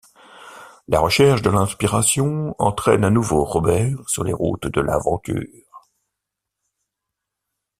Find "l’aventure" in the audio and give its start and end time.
4.81-5.79